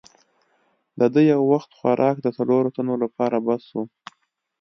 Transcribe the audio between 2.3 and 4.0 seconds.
څلورو تنو لپاره بس وو.